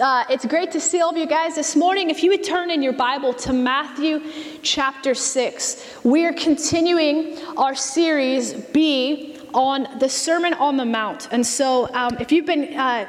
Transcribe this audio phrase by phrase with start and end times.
[0.00, 2.10] Uh, it's great to see all of you guys this morning.
[2.10, 4.20] If you would turn in your Bible to Matthew
[4.60, 11.28] chapter 6, we are continuing our series B on the Sermon on the Mount.
[11.30, 13.06] And so, um, if you've been uh,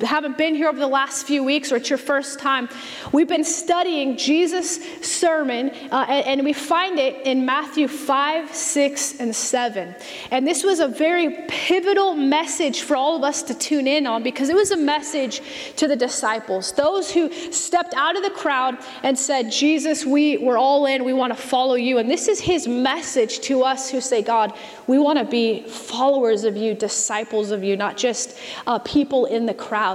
[0.00, 2.68] haven't been here over the last few weeks or it's your first time,
[3.12, 9.20] we've been studying Jesus' sermon, uh, and, and, we find it in Matthew 5, 6,
[9.20, 9.94] and 7.
[10.30, 14.22] And this was a very pivotal message for all of us to tune in on
[14.22, 15.40] because it was a message
[15.76, 20.58] to the disciples, those who stepped out of the crowd and said, Jesus, we, we're
[20.58, 21.98] all in, we want to follow you.
[21.98, 24.52] And this is his message to us who say, God,
[24.86, 29.46] we want to be followers of you, disciples of you, not just uh, people in
[29.46, 29.85] the crowd.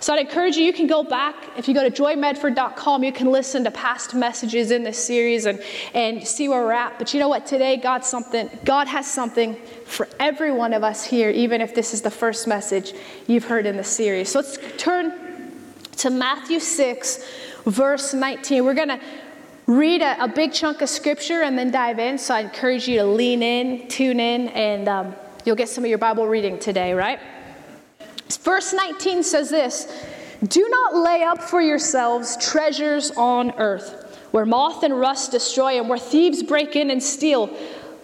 [0.00, 1.34] So I'd encourage you, you can go back.
[1.56, 5.62] If you go to joymedford.com, you can listen to past messages in this series and,
[5.94, 6.98] and see where we're at.
[6.98, 7.46] But you know what?
[7.46, 11.94] Today, God, something, God has something for every one of us here, even if this
[11.94, 12.92] is the first message
[13.26, 14.30] you've heard in the series.
[14.30, 15.12] So let's turn
[15.98, 17.24] to Matthew 6,
[17.66, 18.64] verse 19.
[18.64, 19.00] We're going to
[19.66, 22.18] read a, a, big chunk of scripture and then dive in.
[22.18, 25.14] So I encourage you to lean in, tune in, and um,
[25.44, 27.20] you'll get some of your Bible reading today, right?
[28.36, 29.86] Verse 19 says this
[30.46, 35.88] Do not lay up for yourselves treasures on earth, where moth and rust destroy and
[35.88, 37.50] where thieves break in and steal,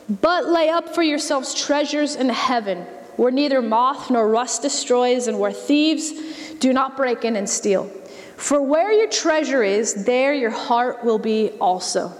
[0.09, 2.79] but lay up for yourselves treasures in heaven,
[3.17, 6.13] where neither moth nor rust destroys and where thieves
[6.59, 7.91] do not break in and steal.
[8.37, 12.13] For where your treasure is, there your heart will be also.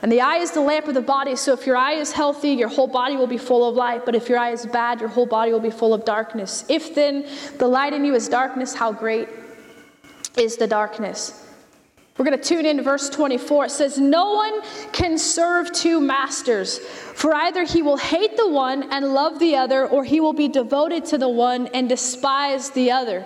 [0.00, 2.50] And the eye is the lamp of the body, so if your eye is healthy,
[2.50, 4.04] your whole body will be full of light.
[4.04, 6.64] But if your eye is bad, your whole body will be full of darkness.
[6.68, 7.26] If then
[7.58, 9.28] the light in you is darkness, how great
[10.36, 11.44] is the darkness?
[12.16, 13.66] We're going to tune in to verse 24.
[13.66, 18.92] It says, No one can serve two masters, for either he will hate the one
[18.92, 22.90] and love the other, or he will be devoted to the one and despise the
[22.90, 23.24] other.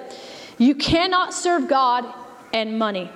[0.59, 2.05] You cannot serve God
[2.53, 3.11] and money.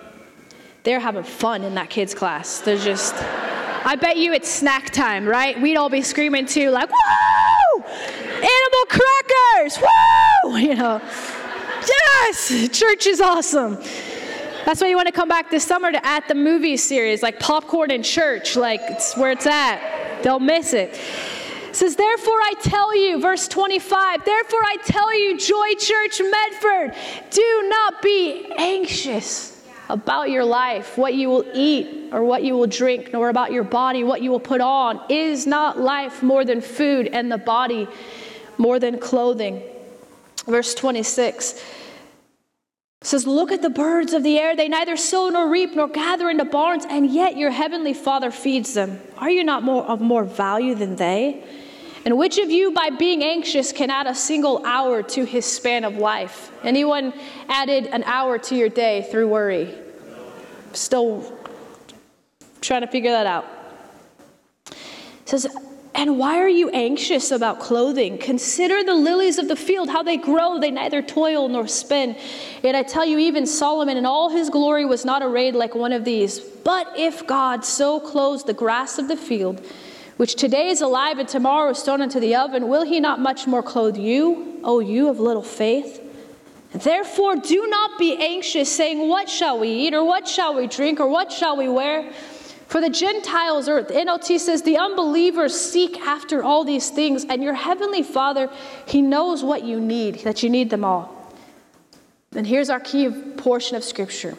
[0.87, 2.61] They're having fun in that kids' class.
[2.61, 3.13] They're just.
[3.17, 5.61] I bet you it's snack time, right?
[5.61, 7.83] We'd all be screaming too, like, woo!
[7.83, 9.79] Animal crackers!
[9.83, 10.57] Woo!
[10.57, 11.01] You know,
[11.89, 12.69] yes!
[12.71, 13.79] Church is awesome.
[14.65, 17.41] That's why you want to come back this summer to At the Movie series, like
[17.41, 20.23] popcorn in church, like it's where it's at.
[20.23, 20.91] Don't miss it.
[20.91, 26.95] it says, Therefore I tell you, verse 25, therefore I tell you, Joy Church Medford,
[27.31, 29.56] do not be anxious
[29.89, 33.65] about your life, what you will eat or what you will drink, nor about your
[33.65, 35.01] body, what you will put on.
[35.09, 37.89] Is not life more than food and the body
[38.59, 39.63] more than clothing?
[40.47, 41.63] Verse 26
[43.03, 44.57] says, Look at the birds of the air.
[44.57, 48.75] They neither sow nor reap nor gather into barns, and yet your heavenly Father feeds
[48.75, 49.01] them.
[49.19, 51.45] Are you not more of more value than they?
[52.07, 55.83] And which of you, by being anxious, can add a single hour to his span
[55.83, 56.53] of life?
[56.63, 57.13] Anyone
[57.49, 59.75] added an hour to your day through worry?
[60.73, 61.37] Still
[62.61, 63.45] trying to figure that out.
[64.71, 64.77] It
[65.29, 65.49] says,
[65.97, 68.19] and why are you anxious about clothing?
[68.19, 70.61] Consider the lilies of the field, how they grow.
[70.61, 72.17] They neither toil nor spin.
[72.63, 75.93] Yet I tell you, even Solomon in all his glory was not arrayed like one
[75.93, 76.39] of these.
[76.39, 79.67] But if God so clothes the grass of the field,
[80.17, 83.47] which today is alive and tomorrow is thrown into the oven, will he not much
[83.47, 86.03] more clothe you, O you of little faith?
[86.73, 91.01] Therefore, do not be anxious, saying, What shall we eat, or what shall we drink,
[91.01, 92.13] or what shall we wear?
[92.69, 97.43] For the Gentiles, or the NLT says, the unbelievers seek after all these things, and
[97.43, 98.51] your heavenly Father,
[98.87, 101.15] He knows what you need, that you need them all.
[102.35, 104.37] And here's our key portion of Scripture.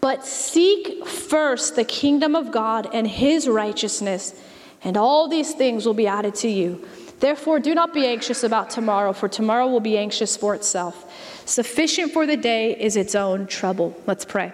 [0.00, 4.34] But seek first the kingdom of God and His righteousness
[4.82, 6.86] and all these things will be added to you.
[7.20, 11.42] Therefore, do not be anxious about tomorrow, for tomorrow will be anxious for itself.
[11.46, 13.96] Sufficient for the day is its own trouble.
[14.06, 14.52] Let's pray.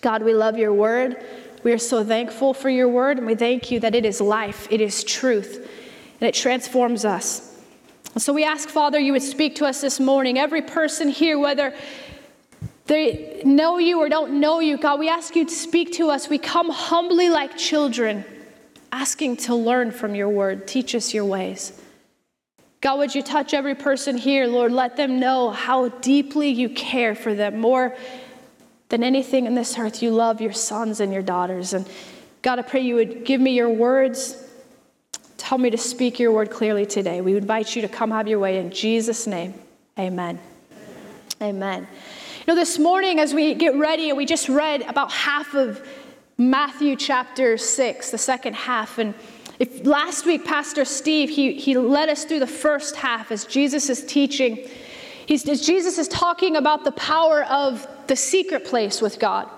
[0.00, 1.24] God, we love your word.
[1.64, 4.68] We are so thankful for your word, and we thank you that it is life,
[4.70, 5.68] it is truth,
[6.20, 7.52] and it transforms us.
[8.16, 10.38] so we ask, Father, you would speak to us this morning.
[10.38, 11.74] Every person here, whether
[12.86, 16.28] they know you or don't know you, God, we ask you to speak to us.
[16.28, 18.24] We come humbly like children
[18.92, 20.66] asking to learn from your word.
[20.66, 21.80] Teach us your ways.
[22.80, 24.70] God, would you touch every person here, Lord?
[24.70, 27.58] Let them know how deeply you care for them.
[27.58, 27.96] More
[28.88, 31.72] than anything in this earth, you love your sons and your daughters.
[31.72, 31.88] And
[32.42, 34.42] God, I pray you would give me your words.
[35.36, 37.20] Tell me to speak your word clearly today.
[37.20, 39.54] We invite you to come have your way in Jesus' name.
[39.98, 40.38] Amen.
[41.42, 41.88] Amen.
[42.46, 45.84] You know, this morning as we get ready, and we just read about half of
[46.38, 48.98] Matthew chapter 6, the second half.
[48.98, 49.14] And
[49.58, 53.88] if last week, Pastor Steve, he, he led us through the first half as Jesus
[53.88, 54.68] is teaching.
[55.24, 59.48] He's, Jesus is talking about the power of the secret place with God.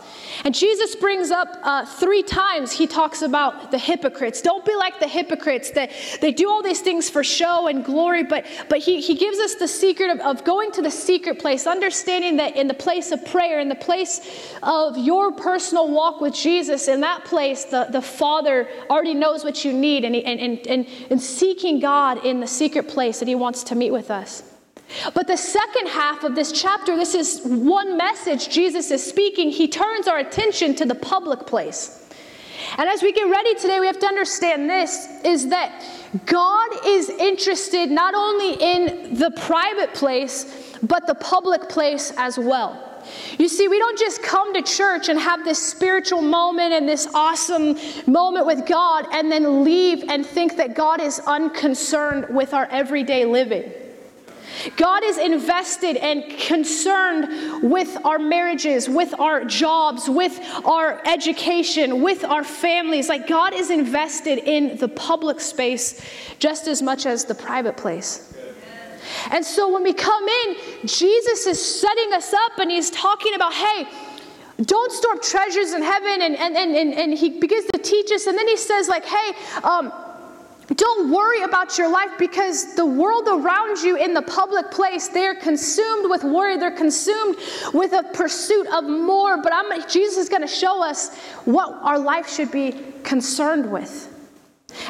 [0.45, 4.41] And Jesus brings up uh, three times, he talks about the hypocrites.
[4.41, 5.91] Don't be like the hypocrites that
[6.21, 9.57] they do all these things for show and glory, but, but he, he gives us
[9.57, 13.25] the secret of, of going to the secret place, understanding that in the place of
[13.27, 18.03] prayer, in the place of your personal walk with Jesus, in that place, the, the
[18.03, 22.47] Father already knows what you need, and, and, and, and, and seeking God in the
[22.47, 24.48] secret place that he wants to meet with us.
[25.15, 29.51] But the second half of this chapter, this is one message Jesus is speaking.
[29.51, 32.07] He turns our attention to the public place.
[32.77, 35.85] And as we get ready today, we have to understand this is that
[36.27, 42.85] God is interested not only in the private place, but the public place as well.
[43.39, 47.07] You see, we don't just come to church and have this spiritual moment and this
[47.15, 52.67] awesome moment with God and then leave and think that God is unconcerned with our
[52.67, 53.73] everyday living.
[54.77, 62.25] God is invested and concerned with our marriages, with our jobs, with our education, with
[62.25, 63.09] our families.
[63.09, 66.05] Like God is invested in the public space
[66.39, 68.35] just as much as the private place.
[69.31, 73.53] And so when we come in, Jesus is setting us up and he's talking about,
[73.53, 73.87] hey,
[74.63, 76.23] don't store treasures in heaven.
[76.23, 78.27] And, and, and, and, he begins to teach us.
[78.27, 79.93] And then he says, like, hey, um,
[80.77, 85.35] don't worry about your life because the world around you in the public place, they're
[85.35, 86.59] consumed with worry.
[86.59, 87.37] They're consumed
[87.73, 89.43] with a pursuit of more.
[89.43, 91.17] But I'm, Jesus is going to show us
[91.47, 94.15] what our life should be concerned with.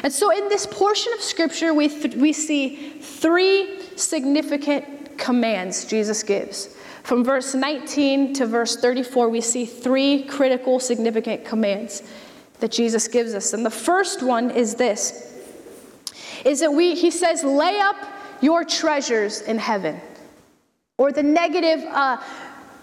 [0.03, 6.23] And so in this portion of Scripture, we, th- we see three significant commands Jesus
[6.23, 6.75] gives.
[7.03, 12.03] From verse 19 to verse 34, we see three critical, significant commands
[12.59, 13.53] that Jesus gives us.
[13.53, 15.38] And the first one is this
[16.45, 17.95] is that we, he says, lay up
[18.41, 19.99] your treasures in heaven.
[20.97, 22.17] Or the negative, uh,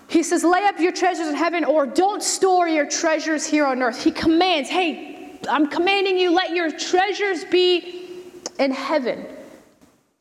[0.09, 3.83] he says, lay up your treasures in heaven, or don't store your treasures here on
[3.83, 4.03] earth.
[4.03, 8.21] He commands, hey, I'm commanding you, let your treasures be
[8.59, 9.27] in heaven.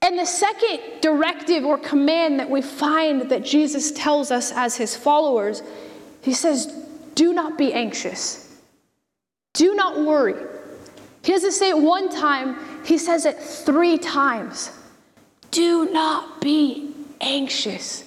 [0.01, 4.95] And the second directive or command that we find that Jesus tells us as his
[4.95, 5.63] followers,
[6.21, 6.67] he says,
[7.15, 8.59] do not be anxious.
[9.53, 10.35] Do not worry.
[11.25, 12.55] He doesn't say it one time,
[12.85, 14.71] he says it three times.
[15.49, 18.03] Do not be anxious.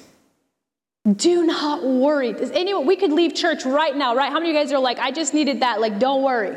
[1.16, 2.32] Do not worry.
[2.32, 4.30] Does anyone, we could leave church right now, right?
[4.30, 5.80] How many of you guys are like, I just needed that?
[5.80, 6.56] Like, don't worry.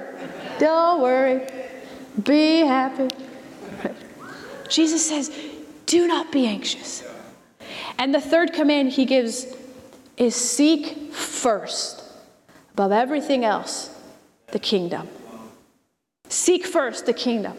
[0.60, 1.48] Don't worry.
[2.24, 3.08] Be happy.
[4.70, 5.32] Jesus says,
[5.88, 7.04] do not be anxious.
[7.98, 9.48] And the third command he gives
[10.16, 12.04] is seek first,
[12.74, 13.90] above everything else,
[14.52, 15.08] the kingdom.
[16.32, 17.58] Seek first the kingdom.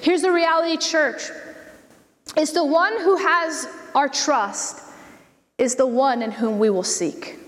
[0.00, 1.22] Here's the reality, church.
[2.36, 4.80] Is the one who has our trust
[5.58, 7.38] is the one in whom we will seek.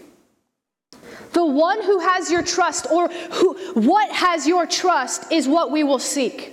[1.33, 5.85] The one who has your trust, or who, what has your trust, is what we
[5.85, 6.53] will seek.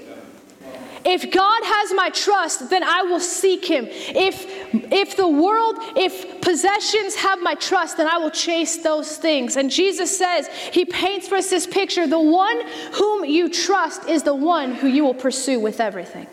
[1.03, 3.87] If God has my trust, then I will seek him.
[3.89, 9.57] If if the world, if possessions have my trust, then I will chase those things.
[9.57, 12.61] And Jesus says, he paints for us this picture, the one
[12.93, 16.27] whom you trust is the one who you will pursue with everything.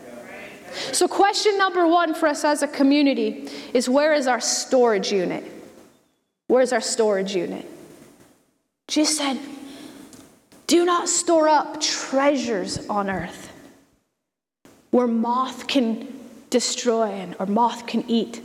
[0.92, 5.44] So question number 1 for us as a community is where is our storage unit?
[6.46, 7.66] Where's our storage unit?
[8.86, 9.38] Jesus said,
[10.66, 13.50] do not store up treasures on earth
[14.90, 16.17] where moth can
[16.50, 18.42] destroy and, or moth can eat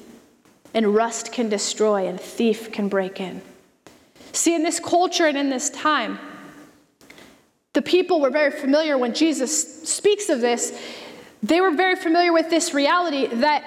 [0.73, 3.41] and rust can destroy and thief can break in.
[4.31, 6.19] See, in this culture and in this time,
[7.73, 10.79] the people were very familiar when Jesus speaks of this.
[11.41, 13.63] They were very familiar with this reality that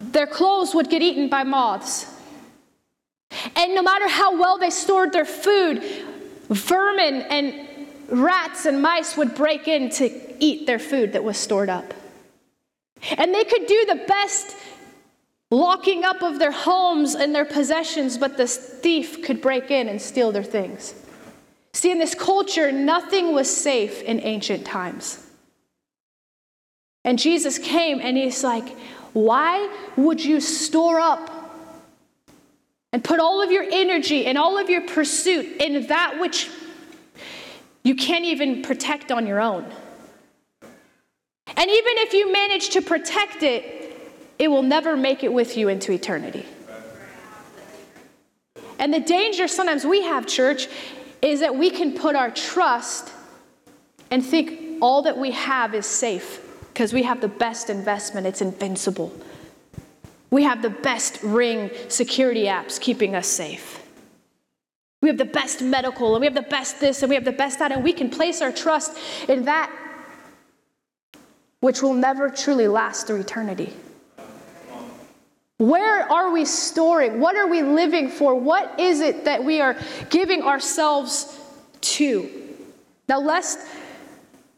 [0.00, 2.06] their clothes would get eaten by moths.
[3.56, 5.82] And no matter how well they stored their food,
[6.48, 7.68] vermin and
[8.08, 11.92] rats and mice would break in to eat their food that was stored up.
[13.16, 14.56] And they could do the best
[15.50, 20.00] locking up of their homes and their possessions, but the thief could break in and
[20.00, 20.94] steal their things.
[21.72, 25.24] See, in this culture, nothing was safe in ancient times.
[27.04, 28.68] And Jesus came and he's like,
[29.12, 31.30] Why would you store up
[32.92, 36.50] and put all of your energy and all of your pursuit in that which
[37.82, 39.64] you can't even protect on your own.
[41.56, 43.74] And even if you manage to protect it,
[44.38, 46.46] it will never make it with you into eternity.
[48.78, 50.68] And the danger sometimes we have, church,
[51.20, 53.12] is that we can put our trust
[54.10, 56.40] and think all that we have is safe
[56.72, 59.12] because we have the best investment, it's invincible.
[60.30, 63.84] We have the best ring security apps keeping us safe.
[65.02, 67.32] We have the best medical, and we have the best this, and we have the
[67.32, 68.96] best that, and we can place our trust
[69.28, 69.72] in that
[71.60, 73.74] which will never truly last through eternity.
[75.58, 77.18] Where are we storing?
[77.18, 78.34] What are we living for?
[78.34, 79.76] What is it that we are
[80.08, 81.36] giving ourselves
[81.80, 82.30] to?
[83.08, 83.58] Now, lest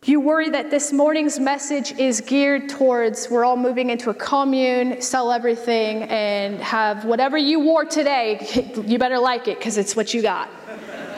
[0.04, 5.00] you worry that this morning's message is geared towards we're all moving into a commune,
[5.00, 10.12] sell everything, and have whatever you wore today, you better like it because it's what
[10.12, 10.50] you got.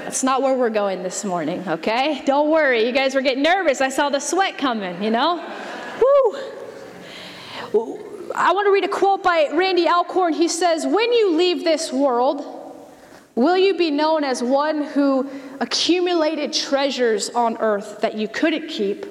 [0.05, 2.23] That's not where we're going this morning, okay?
[2.25, 2.85] Don't worry.
[2.87, 3.81] You guys were getting nervous.
[3.81, 5.39] I saw the sweat coming, you know?
[6.03, 7.99] Woo!
[8.35, 10.33] I want to read a quote by Randy Alcorn.
[10.33, 12.45] He says, When you leave this world,
[13.35, 15.31] will you be known as one who
[15.61, 19.07] accumulated treasures on earth that you couldn't keep?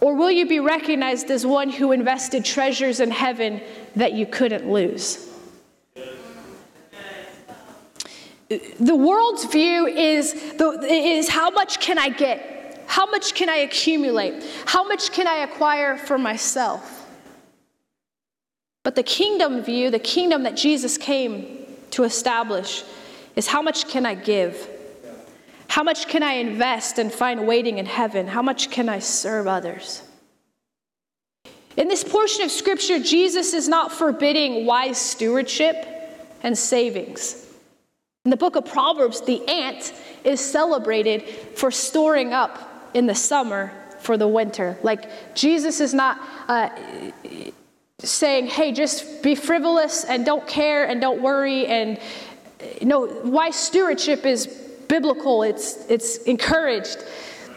[0.00, 3.60] Or will you be recognized as one who invested treasures in heaven
[3.96, 5.26] that you couldn't lose?
[8.48, 12.57] The world's view is, the, is how much can I get?
[12.88, 14.42] How much can I accumulate?
[14.64, 17.06] How much can I acquire for myself?
[18.82, 22.82] But the kingdom view, the kingdom that Jesus came to establish,
[23.36, 24.68] is how much can I give?
[25.68, 28.26] How much can I invest and find waiting in heaven?
[28.26, 30.02] How much can I serve others?
[31.76, 35.76] In this portion of scripture, Jesus is not forbidding wise stewardship
[36.42, 37.46] and savings.
[38.24, 39.92] In the book of Proverbs, the ant
[40.24, 41.22] is celebrated
[41.54, 44.78] for storing up in the summer for the winter.
[44.82, 46.70] Like Jesus is not uh,
[48.00, 51.66] saying, hey, just be frivolous and don't care and don't worry.
[51.66, 51.98] And
[52.82, 56.98] no, why stewardship is biblical, it's, it's encouraged.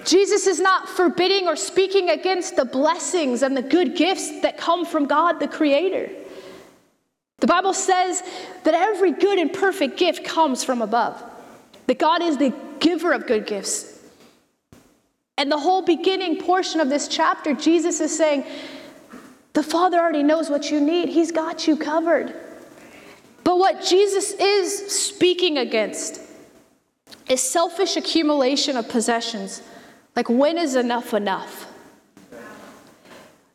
[0.04, 4.86] Jesus is not forbidding or speaking against the blessings and the good gifts that come
[4.86, 6.10] from God, the Creator.
[7.38, 8.24] The Bible says
[8.64, 11.22] that every good and perfect gift comes from above,
[11.88, 13.91] that God is the giver of good gifts.
[15.38, 18.46] And the whole beginning portion of this chapter, Jesus is saying,
[19.54, 22.34] the Father already knows what you need, He's got you covered.
[23.44, 26.22] But what Jesus is speaking against
[27.28, 29.62] is selfish accumulation of possessions.
[30.16, 31.68] Like, when is enough enough?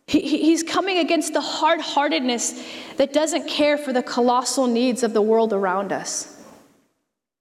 [0.06, 2.62] He, he's coming against the hard heartedness
[2.96, 6.42] that doesn't care for the colossal needs of the world around us,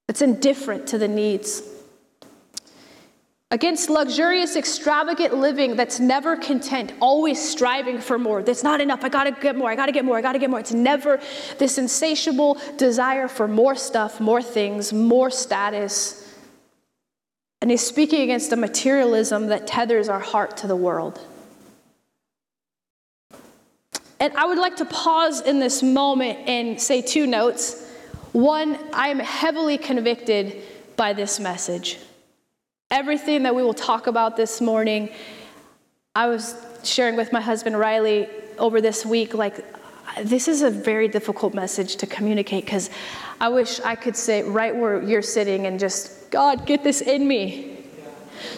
[0.08, 1.62] that's indifferent to the needs
[3.52, 8.42] against luxurious, extravagant living that's never content, always striving for more.
[8.42, 9.04] That's not enough.
[9.04, 9.70] I gotta get more.
[9.70, 10.18] I gotta get more.
[10.18, 10.60] I gotta get more.
[10.60, 11.22] It's never
[11.58, 16.34] this insatiable desire for more stuff, more things, more status.
[17.62, 21.20] And he's speaking against a materialism that tethers our heart to the world.
[24.20, 27.90] And I would like to pause in this moment and say two notes.
[28.32, 30.62] One, I am heavily convicted
[30.96, 32.00] by this message.
[32.92, 35.10] Everything that we will talk about this morning,
[36.14, 38.28] I was sharing with my husband Riley
[38.58, 39.66] over this week, like,
[40.24, 42.90] this is a very difficult message to communicate because
[43.42, 47.28] I wish I could sit right where you're sitting and just, God, get this in
[47.28, 47.86] me.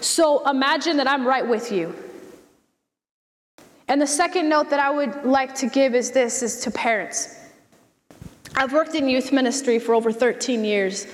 [0.01, 1.95] So imagine that I'm right with you.
[3.87, 7.39] And the second note that I would like to give is this is to parents.
[8.55, 11.07] I've worked in youth ministry for over 13 years,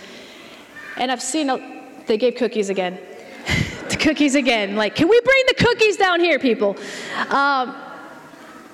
[0.97, 1.72] and I've seen a,
[2.07, 2.99] they gave cookies again
[3.89, 4.75] the cookies again.
[4.75, 6.77] Like, can we bring the cookies down here, people?
[7.29, 7.75] Um,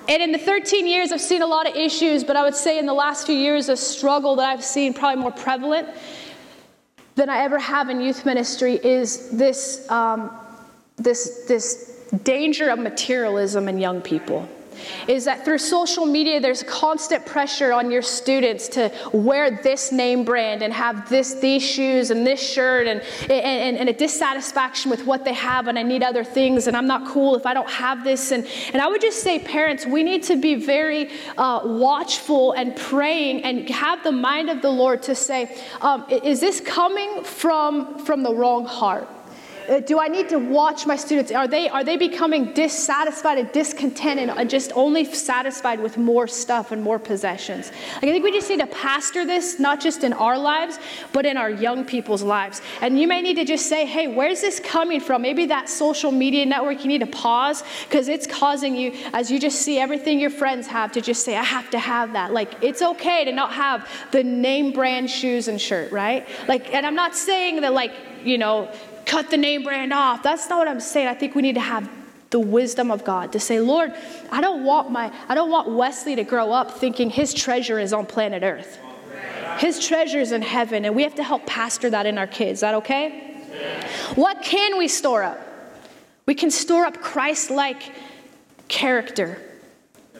[0.08, 2.78] and in the 13 years, I've seen a lot of issues, but I would say
[2.78, 5.88] in the last few years, a struggle that I've seen probably more prevalent
[7.14, 10.30] than I ever have in youth ministry is this, um,
[10.96, 14.48] this, this danger of materialism in young people
[15.08, 20.24] is that through social media, there's constant pressure on your students to wear this name
[20.24, 23.00] brand and have this, these shoes and this shirt and,
[23.30, 26.86] and, and a dissatisfaction with what they have and I need other things and I'm
[26.86, 28.32] not cool if I don't have this.
[28.32, 32.76] And, and I would just say, parents, we need to be very uh, watchful and
[32.76, 37.98] praying and have the mind of the Lord to say, um, is this coming from,
[37.98, 39.08] from the wrong heart?
[39.68, 41.30] Uh, do I need to watch my students?
[41.32, 46.72] Are they, are they becoming dissatisfied and discontent and just only satisfied with more stuff
[46.72, 47.70] and more possessions?
[47.96, 50.78] Like, I think we just need to pastor this, not just in our lives,
[51.12, 52.62] but in our young people's lives.
[52.80, 55.22] And you may need to just say, hey, where's this coming from?
[55.22, 59.38] Maybe that social media network, you need to pause because it's causing you, as you
[59.38, 62.32] just see everything your friends have, to just say, I have to have that.
[62.32, 66.26] Like, it's okay to not have the name brand shoes and shirt, right?
[66.48, 67.92] Like, and I'm not saying that, like,
[68.24, 68.70] you know,
[69.10, 70.22] cut the name brand off.
[70.22, 71.08] That's not what I'm saying.
[71.08, 71.90] I think we need to have
[72.30, 73.92] the wisdom of God to say, Lord,
[74.30, 77.92] I don't want my I don't want Wesley to grow up thinking his treasure is
[77.92, 78.78] on planet Earth.
[79.58, 82.58] His treasure is in heaven, and we have to help pastor that in our kids.
[82.58, 83.34] Is that okay?
[84.14, 85.40] What can we store up?
[86.24, 87.92] We can store up Christ like
[88.68, 89.42] character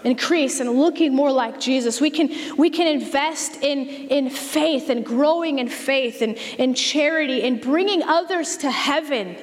[0.04, 2.00] increase and looking more like Jesus.
[2.00, 7.42] We can, we can invest in, in faith and growing in faith and in charity
[7.42, 9.37] and bringing others to heaven.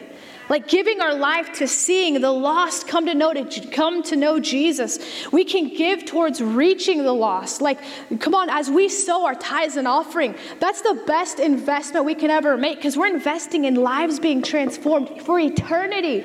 [0.50, 4.40] Like giving our life to seeing the lost come to know to come to know
[4.40, 4.98] Jesus.
[5.32, 7.60] We can give towards reaching the lost.
[7.60, 7.80] Like,
[8.20, 12.30] come on, as we sow our tithes and offering, that's the best investment we can
[12.30, 16.24] ever make because we're investing in lives being transformed for eternity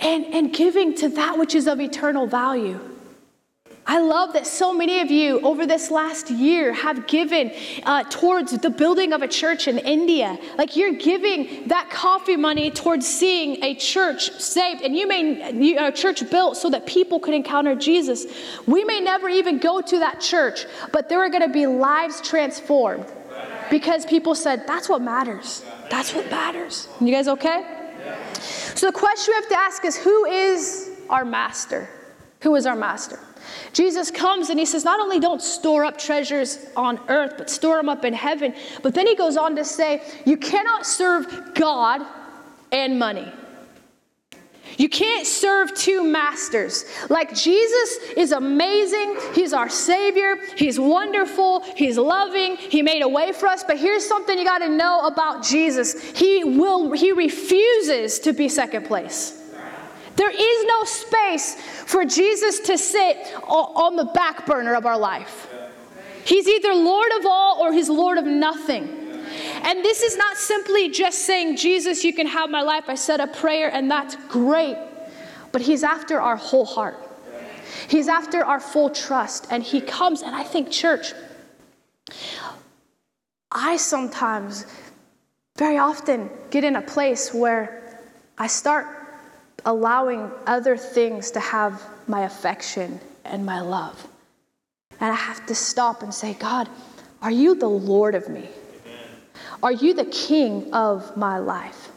[0.00, 2.80] and, and giving to that which is of eternal value.
[3.86, 7.50] I love that so many of you over this last year have given
[7.82, 10.38] uh, towards the building of a church in India.
[10.56, 15.90] Like you're giving that coffee money towards seeing a church saved, and you may a
[15.90, 18.26] church built so that people could encounter Jesus.
[18.66, 22.20] We may never even go to that church, but there are going to be lives
[22.20, 23.06] transformed
[23.70, 25.64] because people said that's what matters.
[25.90, 26.86] That's what matters.
[27.00, 27.79] You guys okay?
[28.40, 31.88] So the question we have to ask is who is our master?
[32.40, 33.18] Who is our master?
[33.72, 37.76] Jesus comes and he says, not only don't store up treasures on earth, but store
[37.76, 38.54] them up in heaven.
[38.82, 42.02] But then he goes on to say, you cannot serve God
[42.72, 43.30] and money.
[44.78, 46.84] You can't serve two masters.
[47.08, 49.16] Like Jesus is amazing.
[49.34, 50.36] He's our Savior.
[50.56, 51.60] He's wonderful.
[51.76, 52.56] He's loving.
[52.56, 53.64] He made a way for us.
[53.64, 56.02] But here's something you got to know about Jesus.
[56.16, 59.36] He will he refuses to be second place.
[60.16, 61.54] There is no space
[61.86, 65.48] for Jesus to sit on the back burner of our life.
[66.24, 68.99] He's either Lord of all or he's Lord of nothing.
[69.62, 72.84] And this is not simply just saying, Jesus, you can have my life.
[72.88, 74.76] I said a prayer, and that's great.
[75.52, 76.96] But He's after our whole heart,
[77.88, 79.48] He's after our full trust.
[79.50, 81.12] And He comes, and I think, church,
[83.52, 84.66] I sometimes,
[85.58, 88.00] very often, get in a place where
[88.38, 88.86] I start
[89.66, 94.06] allowing other things to have my affection and my love.
[95.00, 96.68] And I have to stop and say, God,
[97.22, 98.48] are you the Lord of me?
[99.62, 101.90] Are you the king of my life?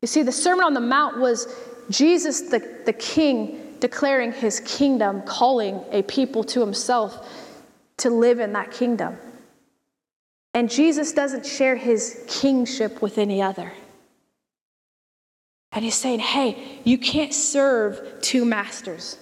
[0.00, 1.54] You see, the Sermon on the Mount was
[1.90, 7.28] Jesus, the, the king, declaring his kingdom, calling a people to himself
[7.98, 9.16] to live in that kingdom.
[10.54, 13.72] And Jesus doesn't share his kingship with any other.
[15.72, 19.18] And he's saying, hey, you can't serve two masters.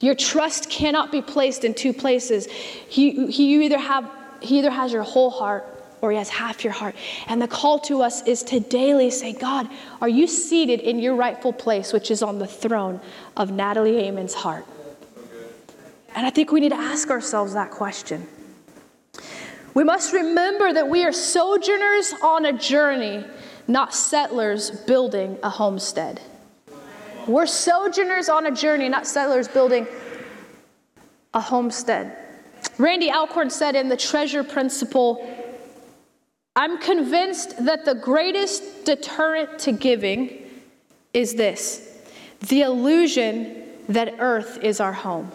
[0.00, 2.46] Your trust cannot be placed in two places.
[2.46, 4.08] He, he, either have,
[4.40, 5.66] he either has your whole heart
[6.00, 6.94] or he has half your heart.
[7.26, 9.68] And the call to us is to daily say, God,
[10.00, 13.00] are you seated in your rightful place, which is on the throne
[13.36, 14.64] of Natalie Amon's heart?
[16.14, 18.26] And I think we need to ask ourselves that question.
[19.74, 23.24] We must remember that we are sojourners on a journey,
[23.68, 26.20] not settlers building a homestead.
[27.28, 29.86] We're sojourners on a journey, not settlers building
[31.34, 32.16] a homestead.
[32.78, 35.37] Randy Alcorn said in the treasure principle
[36.58, 40.42] I'm convinced that the greatest deterrent to giving
[41.14, 41.96] is this
[42.48, 45.30] the illusion that earth is our home.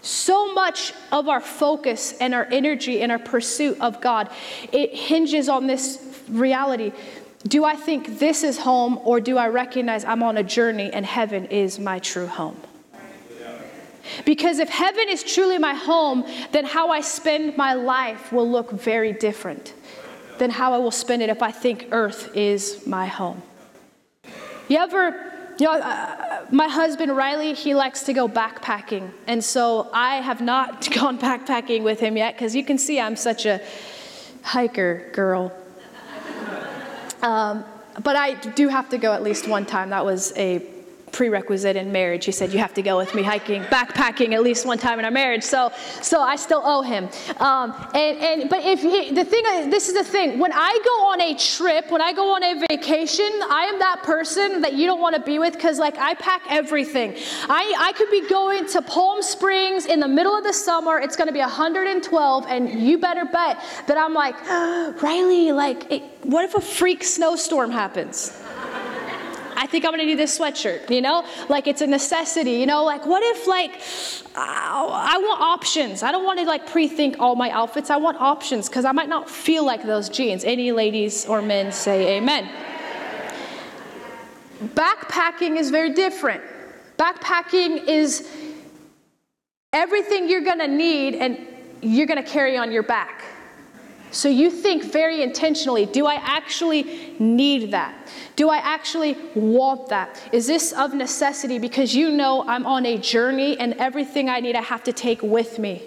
[0.00, 4.30] So much of our focus and our energy and our pursuit of God,
[4.70, 6.92] it hinges on this reality.
[7.48, 11.04] Do I think this is home or do I recognize I'm on a journey and
[11.04, 12.60] heaven is my true home?
[14.24, 18.70] Because if heaven is truly my home, then how I spend my life will look
[18.70, 19.74] very different
[20.38, 23.42] than how I will spend it if I think earth is my home.
[24.68, 29.10] You ever, you know, uh, my husband Riley, he likes to go backpacking.
[29.26, 33.16] And so I have not gone backpacking with him yet because you can see I'm
[33.16, 33.60] such a
[34.42, 35.52] hiker girl.
[37.22, 37.64] Um,
[38.02, 39.90] but I do have to go at least one time.
[39.90, 40.73] That was a
[41.14, 42.24] prerequisite in marriage.
[42.24, 45.04] He said, You have to go with me hiking, backpacking at least one time in
[45.04, 45.44] our marriage.
[45.44, 45.70] So,
[46.02, 47.08] so I still owe him.
[47.38, 51.06] Um, and, and, but if he, the thing, this is the thing, when I go
[51.12, 54.86] on a trip, when I go on a vacation, I am that person that you
[54.86, 57.14] don't want to be with because, like, I pack everything.
[57.48, 61.16] I, I could be going to Palm Springs in the middle of the summer, it's
[61.16, 64.34] going to be 112, and you better bet that I'm like,
[65.00, 68.43] Riley, like, it, what if a freak snowstorm happens?
[69.56, 71.24] I think I'm gonna need this sweatshirt, you know?
[71.48, 72.84] Like it's a necessity, you know?
[72.84, 73.80] Like what if like
[74.36, 76.02] I want options.
[76.02, 77.90] I don't want to like pre-think all my outfits.
[77.90, 80.44] I want options because I might not feel like those jeans.
[80.44, 82.48] Any ladies or men say amen.
[84.74, 86.42] backpacking is very different.
[86.98, 88.28] Backpacking is
[89.72, 91.38] everything you're to need and
[91.82, 93.24] you're to carry on your back.
[94.14, 97.94] So you think very intentionally do I actually need that?
[98.36, 100.22] Do I actually want that?
[100.32, 104.54] Is this of necessity because you know I'm on a journey and everything I need
[104.54, 105.82] I have to take with me?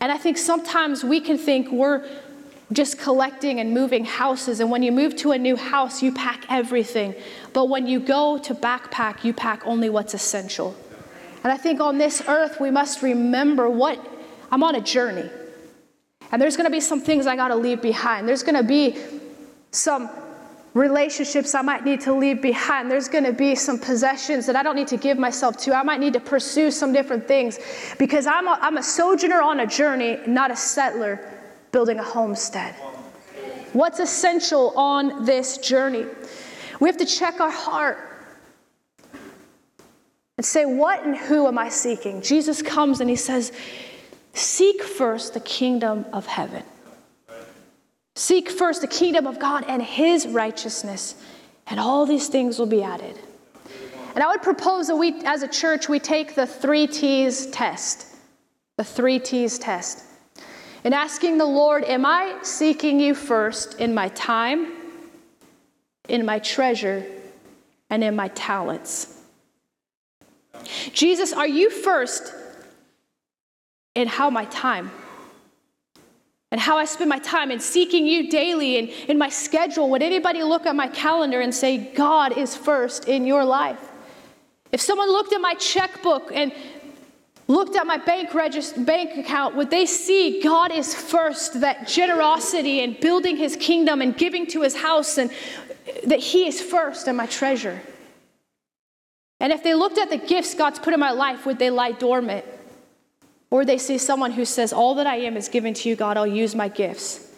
[0.00, 2.08] And I think sometimes we can think we're
[2.72, 4.58] just collecting and moving houses.
[4.58, 7.14] And when you move to a new house, you pack everything.
[7.52, 10.74] But when you go to backpack, you pack only what's essential.
[11.44, 14.00] And I think on this earth, we must remember what
[14.50, 15.28] I'm on a journey.
[16.32, 18.26] And there's going to be some things I got to leave behind.
[18.26, 18.96] There's going to be
[19.70, 20.10] some
[20.74, 22.90] relationships I might need to leave behind.
[22.90, 25.76] There's going to be some possessions that I don't need to give myself to.
[25.76, 27.58] I might need to pursue some different things
[27.98, 31.20] because I'm a, I'm a sojourner on a journey, not a settler
[31.70, 32.74] building a homestead.
[33.74, 36.06] What's essential on this journey?
[36.80, 37.98] We have to check our heart
[40.36, 42.22] and say, What and who am I seeking?
[42.22, 43.52] Jesus comes and he says,
[44.34, 46.62] Seek first the kingdom of heaven.
[48.14, 51.14] Seek first the kingdom of God and his righteousness,
[51.66, 53.18] and all these things will be added.
[54.14, 58.06] And I would propose that we, as a church, we take the three T's test.
[58.76, 60.04] The three T's test.
[60.84, 64.72] In asking the Lord, Am I seeking you first in my time,
[66.08, 67.06] in my treasure,
[67.88, 69.18] and in my talents?
[70.92, 72.34] Jesus, are you first
[73.94, 74.90] in how my time
[76.50, 79.88] and how I spend my time in seeking you daily and in my schedule?
[79.90, 83.80] Would anybody look at my calendar and say, God is first in your life?
[84.70, 86.52] If someone looked at my checkbook and
[87.48, 92.82] looked at my bank register, bank account, would they see God is first, that generosity
[92.82, 95.30] and building his kingdom and giving to his house, and
[96.06, 97.80] that he is first and my treasure?
[99.40, 101.92] And if they looked at the gifts God's put in my life, would they lie
[101.92, 102.44] dormant?
[103.52, 106.16] Or they see someone who says, All that I am is given to you, God,
[106.16, 107.30] I'll use my gifts.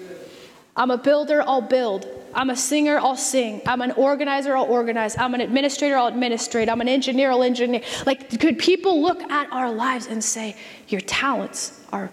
[0.77, 2.07] I'm a builder, I'll build.
[2.33, 3.61] I'm a singer, I'll sing.
[3.67, 5.19] I'm an organizer, I'll organize.
[5.19, 6.69] I'm an administrator, I'll administrate.
[6.69, 7.83] I'm an engineer, I'll engineer.
[8.07, 12.11] Like, could people look at our lives and say, Your talents are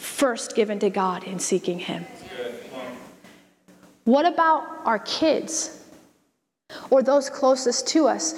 [0.00, 2.04] first given to God in seeking Him?
[4.04, 5.82] What about our kids
[6.90, 8.34] or those closest to us?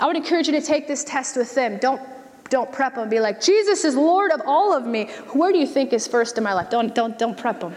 [0.00, 1.78] I would encourage you to take this test with them.
[1.78, 2.02] Don't
[2.50, 3.08] don't prep them.
[3.08, 5.06] Be like, Jesus is Lord of all of me.
[5.32, 6.70] Where do you think is first in my life?
[6.70, 7.74] Don't, don't, don't prep them.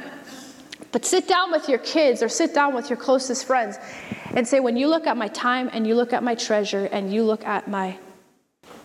[0.91, 3.77] But sit down with your kids or sit down with your closest friends
[4.34, 7.13] and say, when you look at my time and you look at my treasure and
[7.13, 7.97] you look at my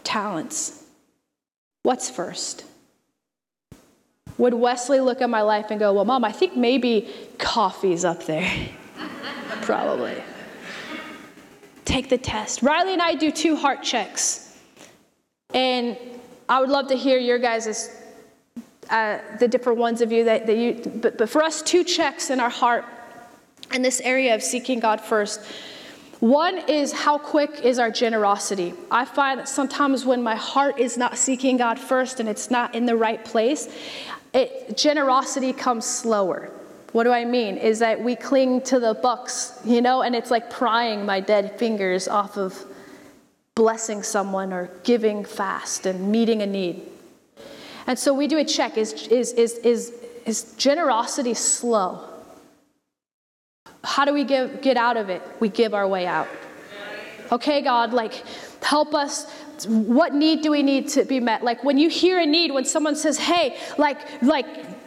[0.05, 0.85] talents,
[1.83, 2.64] what's first?
[4.38, 8.25] Would Wesley look at my life and go, well, mom, I think maybe coffee's up
[8.25, 8.51] there?
[9.62, 10.23] Probably.
[11.85, 12.62] Take the test.
[12.62, 14.52] Riley and I do two heart checks.
[15.55, 15.97] And
[16.49, 17.91] I would love to hear your guys'
[18.91, 22.31] uh, the different ones of you that, that you, but, but for us, two checks
[22.31, 22.85] in our heart
[23.73, 25.41] in this area of seeking God first.
[26.21, 28.75] One is how quick is our generosity?
[28.91, 32.75] I find that sometimes when my heart is not seeking God first and it's not
[32.75, 33.69] in the right place,
[34.33, 36.51] it, generosity comes slower.
[36.93, 37.57] What do I mean?
[37.57, 41.59] Is that we cling to the bucks, you know, and it's like prying my dead
[41.59, 42.62] fingers off of
[43.55, 46.83] blessing someone or giving fast and meeting a need.
[47.87, 49.93] And so we do a check is, is, is, is,
[50.25, 52.09] is generosity slow?
[53.85, 55.23] How do we give, get out of it?
[55.41, 56.29] We give our way out.
[57.33, 58.23] Okay, God, like,
[58.62, 59.31] help us.
[59.67, 61.43] What need do we need to be met?
[61.43, 64.82] Like, when you hear a need, when someone says, hey, like, like,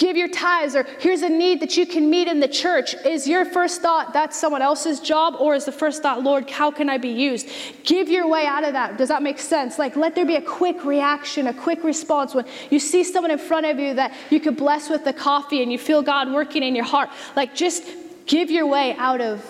[0.00, 2.94] give your tithes, or here's a need that you can meet in the church.
[3.04, 6.70] Is your first thought that's someone else's job, or is the first thought, Lord, how
[6.70, 7.46] can I be used?
[7.84, 8.96] Give your way out of that.
[8.96, 9.78] Does that make sense?
[9.78, 13.38] Like, let there be a quick reaction, a quick response when you see someone in
[13.38, 16.62] front of you that you could bless with the coffee and you feel God working
[16.62, 17.10] in your heart.
[17.36, 17.84] Like, just
[18.24, 19.44] give your way out of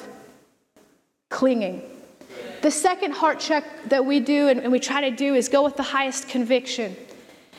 [1.28, 1.82] clinging.
[2.62, 5.62] The second heart check that we do and, and we try to do is go
[5.62, 6.96] with the highest conviction.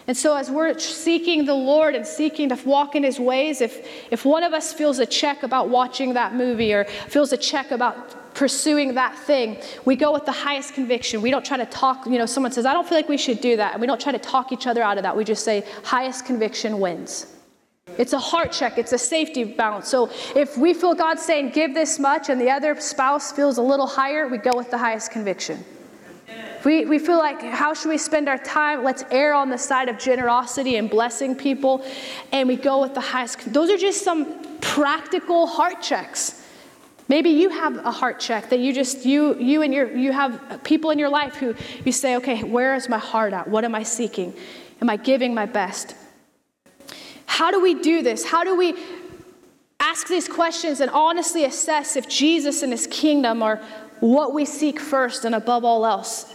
[0.08, 3.88] And so, as we're seeking the Lord and seeking to walk in His ways, if,
[4.12, 7.72] if one of us feels a check about watching that movie or feels a check
[7.72, 11.22] about pursuing that thing, we go with the highest conviction.
[11.22, 13.42] We don't try to talk, you know, someone says, I don't feel like we should
[13.42, 13.74] do that.
[13.74, 15.16] And we don't try to talk each other out of that.
[15.16, 17.28] We just say, highest conviction wins.
[17.98, 19.88] It's a heart check, it's a safety balance.
[19.88, 23.62] So if we feel God saying, give this much, and the other spouse feels a
[23.62, 25.64] little higher, we go with the highest conviction.
[26.64, 28.84] We, we feel like, how should we spend our time?
[28.84, 31.84] Let's err on the side of generosity and blessing people.
[32.32, 33.52] And we go with the highest.
[33.52, 36.46] Those are just some practical heart checks.
[37.08, 40.62] Maybe you have a heart check that you just you you and your you have
[40.64, 43.50] people in your life who you say, okay, where is my heart at?
[43.50, 44.34] What am I seeking?
[44.82, 45.96] Am I giving my best?
[47.26, 48.24] How do we do this?
[48.24, 48.76] How do we
[49.80, 53.58] ask these questions and honestly assess if Jesus and his kingdom are
[54.00, 56.34] what we seek first and above all else?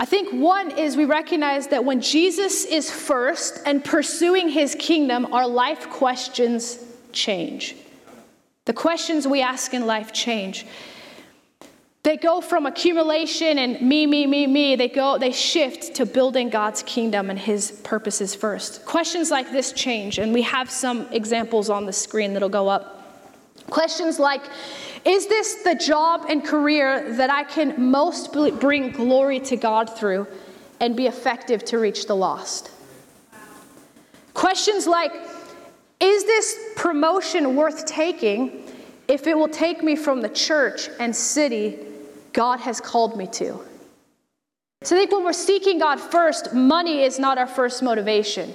[0.00, 5.30] I think one is we recognize that when Jesus is first and pursuing his kingdom,
[5.30, 6.82] our life questions
[7.12, 7.76] change.
[8.64, 10.66] The questions we ask in life change.
[12.02, 16.48] They go from accumulation and me, me, me, me, they go, they shift to building
[16.48, 18.86] God's kingdom and his purposes first.
[18.86, 22.99] Questions like this change, and we have some examples on the screen that'll go up.
[23.70, 24.42] Questions like,
[25.04, 30.26] is this the job and career that I can most bring glory to God through
[30.80, 32.70] and be effective to reach the lost?
[34.34, 35.12] Questions like,
[36.00, 38.64] is this promotion worth taking
[39.10, 41.78] if it will take me from the church and city
[42.32, 43.60] God has called me to.
[44.82, 48.54] So I think when we're seeking God first, money is not our first motivation.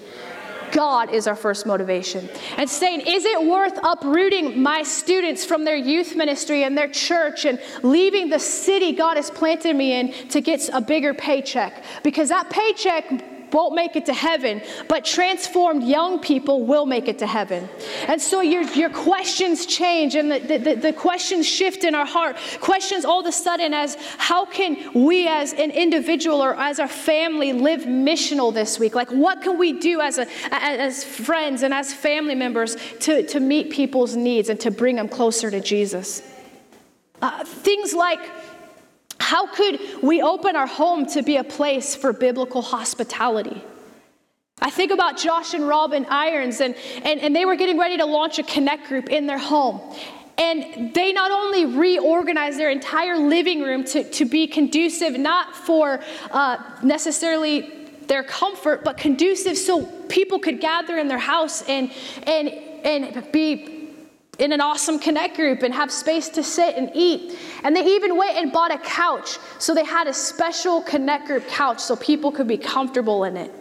[0.76, 2.30] God is our first motivation.
[2.58, 7.46] And saying, is it worth uprooting my students from their youth ministry and their church
[7.46, 11.82] and leaving the city God has planted me in to get a bigger paycheck?
[12.04, 17.20] Because that paycheck won't make it to heaven, but transformed young people will make it
[17.20, 17.70] to heaven.
[18.08, 22.38] And so your, your questions change and the, the, the questions shift in our heart.
[22.60, 26.88] Questions all of a sudden as how can we as an individual or as our
[26.88, 28.96] family live missional this week?
[28.96, 33.40] Like what can we do as, a, as friends and as family members to, to
[33.40, 36.22] meet people's needs and to bring them closer to Jesus?
[37.22, 38.20] Uh, things like
[39.26, 43.60] how could we open our home to be a place for biblical hospitality?
[44.62, 48.06] I think about Josh and Robin Irons, and, and, and they were getting ready to
[48.06, 49.82] launch a connect group in their home.
[50.38, 56.02] And they not only reorganized their entire living room to, to be conducive, not for
[56.30, 61.92] uh, necessarily their comfort, but conducive so people could gather in their house and,
[62.28, 62.50] and,
[62.84, 63.75] and be
[64.40, 67.38] in an awesome connect group and have space to sit and eat.
[67.64, 69.38] And they even went and bought a couch.
[69.60, 73.52] So they had a special connect group couch so people could be comfortable in it.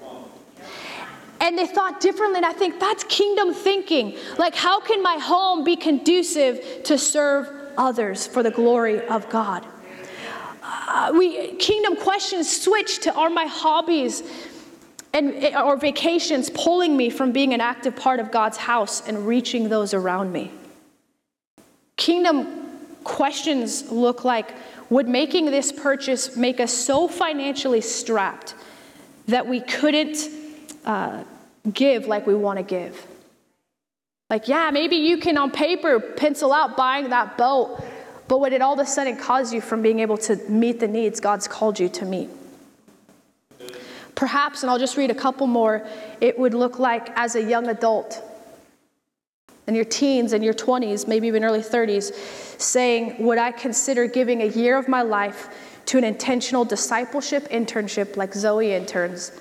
[1.40, 4.16] And they thought differently, and I think that's kingdom thinking.
[4.38, 9.66] Like, how can my home be conducive to serve others for the glory of God?
[10.62, 14.22] Uh, we kingdom questions switch to are my hobbies
[15.12, 19.68] and or vacations pulling me from being an active part of God's house and reaching
[19.68, 20.50] those around me?
[21.96, 22.64] Kingdom
[23.04, 24.54] questions look like
[24.90, 28.54] would making this purchase make us so financially strapped
[29.26, 30.28] that we couldn't
[30.84, 31.24] uh,
[31.72, 33.06] give like we want to give?
[34.30, 37.82] Like, yeah, maybe you can on paper pencil out buying that boat,
[38.26, 40.88] but would it all of a sudden cause you from being able to meet the
[40.88, 42.30] needs God's called you to meet?
[44.14, 45.86] Perhaps, and I'll just read a couple more,
[46.20, 48.22] it would look like as a young adult
[49.66, 52.14] in your teens and your 20s, maybe even early 30s,
[52.60, 55.48] saying, Would I consider giving a year of my life
[55.86, 59.32] to an intentional discipleship internship like Zoe interns,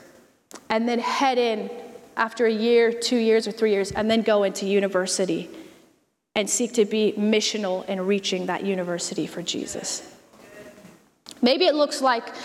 [0.70, 1.70] and then head in
[2.16, 5.50] after a year, two years, or three years, and then go into university
[6.36, 10.10] and seek to be missional in reaching that university for Jesus?
[11.42, 12.36] Maybe it looks like,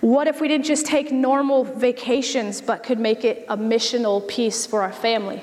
[0.00, 4.66] what if we didn't just take normal vacations but could make it a missional piece
[4.66, 5.42] for our family?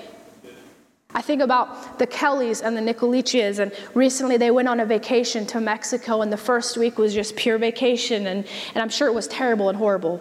[1.16, 5.46] I think about the Kellys and the Nicoliches, and recently they went on a vacation
[5.48, 9.14] to Mexico, and the first week was just pure vacation, and, and I'm sure it
[9.14, 10.20] was terrible and horrible.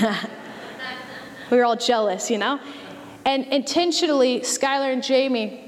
[1.50, 2.58] we were all jealous, you know?
[3.26, 5.62] And intentionally, Skylar and Jamie,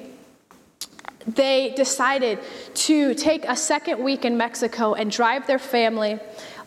[1.26, 2.38] they decided
[2.74, 6.18] to take a second week in Mexico and drive their family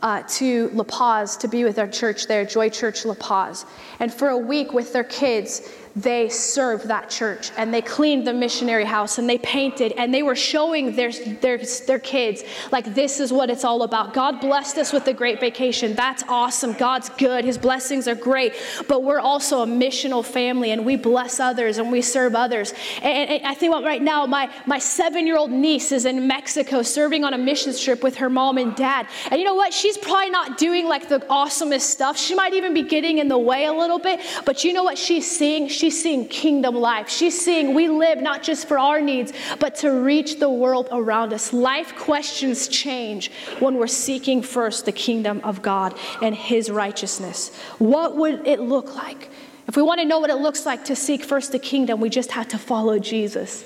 [0.01, 3.65] uh, to La Paz to be with our church there, Joy Church La Paz.
[3.99, 8.33] And for a week with their kids, they served that church and they cleaned the
[8.33, 13.19] missionary house and they painted and they were showing their, their, their kids like this
[13.19, 14.13] is what it's all about.
[14.13, 15.93] God blessed us with a great vacation.
[15.93, 16.73] That's awesome.
[16.73, 17.45] God's good.
[17.45, 18.53] His blessings are great.
[18.87, 22.73] But we're also a missional family and we bless others and we serve others.
[23.01, 27.23] And, and i think about right now my, my seven-year-old niece is in mexico serving
[27.23, 29.07] on a mission trip with her mom and dad.
[29.29, 29.73] And you know what?
[29.73, 32.17] She's probably not doing like the awesomest stuff.
[32.17, 34.97] She might even be getting in the way a little bit but you know what?
[34.97, 37.09] She's seeing she's seeing kingdom life.
[37.09, 41.33] She's seeing we live not just for our needs, but to reach the world around
[41.33, 41.51] us.
[41.51, 47.55] Life questions change when we're seeking first the kingdom of God and His righteousness.
[47.79, 49.31] What would it look like?
[49.67, 52.09] If we want to know what it looks like to seek first the kingdom, we
[52.09, 53.65] just have to follow Jesus.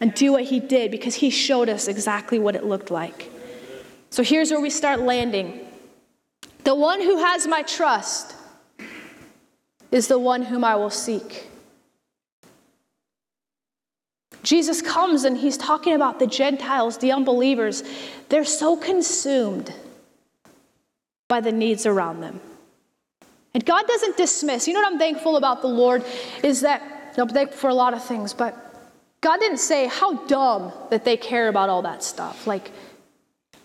[0.00, 3.30] and do what he did because he showed us exactly what it looked like.
[4.10, 5.66] So here's where we start landing.
[6.62, 8.36] The one who has my trust
[9.90, 11.48] is the one whom I will seek.
[14.42, 17.82] Jesus comes and he's talking about the Gentiles, the unbelievers.
[18.28, 19.72] They're so consumed
[21.28, 22.40] by the needs around them.
[23.54, 24.68] And God doesn't dismiss.
[24.68, 26.04] You know what I'm thankful about the Lord
[26.42, 26.82] is that,
[27.18, 28.54] I'm thankful for a lot of things, but
[29.20, 32.46] God didn't say how dumb that they care about all that stuff.
[32.46, 32.70] Like,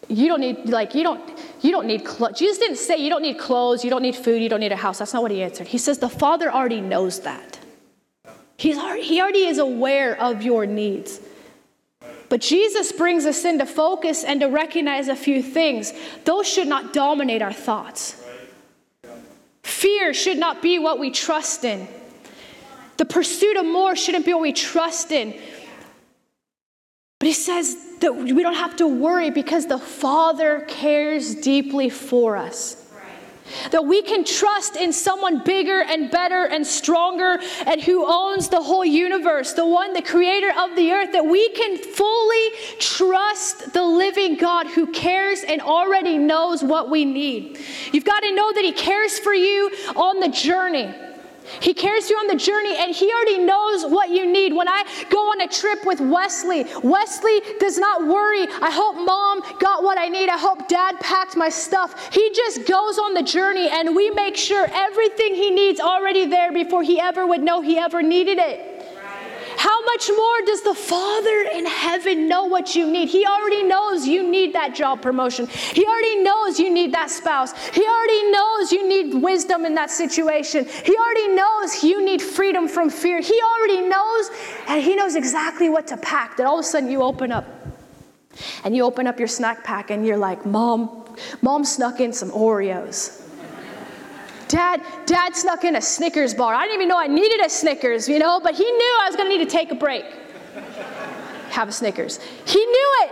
[0.10, 1.22] you don't need, like, you don't,
[1.62, 2.38] you don't need clothes.
[2.38, 4.78] Jesus didn't say you don't need clothes, you don't need food, you don't need a
[4.78, 5.00] house.
[5.00, 5.68] That's not what he answered.
[5.68, 7.60] He says the Father already knows that.
[8.58, 11.20] He's already, he already is aware of your needs.
[12.30, 15.94] But Jesus brings us into focus and to recognize a few things.
[16.26, 18.24] Those should not dominate our thoughts.
[19.64, 21.88] Fear should not be what we trust in.
[22.98, 25.40] The pursuit of more shouldn't be what we trust in.
[27.20, 32.36] But he says that we don't have to worry because the Father cares deeply for
[32.36, 32.80] us.
[33.72, 38.62] That we can trust in someone bigger and better and stronger and who owns the
[38.62, 42.50] whole universe, the one, the creator of the earth, that we can fully
[42.80, 47.60] trust the living God who cares and already knows what we need.
[47.92, 50.94] You've got to know that He cares for you on the journey.
[51.62, 54.54] He for you on the journey and he already knows what you need.
[54.54, 58.48] When I go on a trip with Wesley, Wesley does not worry.
[58.62, 60.30] I hope mom got what I need.
[60.30, 62.14] I hope dad packed my stuff.
[62.14, 66.52] He just goes on the journey and we make sure everything he needs already there
[66.52, 68.73] before he ever would know he ever needed it.
[69.64, 73.08] How much more does the Father in heaven know what you need?
[73.08, 75.48] He already knows you need that job promotion.
[75.48, 77.54] He already knows you need that spouse.
[77.70, 80.66] He already knows you need wisdom in that situation.
[80.66, 83.22] He already knows you need freedom from fear.
[83.22, 84.32] He already knows,
[84.68, 86.36] and He knows exactly what to pack.
[86.36, 87.46] That all of a sudden you open up
[88.66, 91.06] and you open up your snack pack and you're like, Mom,
[91.42, 93.23] Mom snuck in some Oreos.
[94.54, 96.54] Dad, Dad snuck in a Snickers bar.
[96.54, 99.16] I didn't even know I needed a Snickers, you know, but he knew I was
[99.16, 100.06] going to need to take a break.
[101.50, 102.20] Have a Snickers.
[102.46, 103.12] He knew it.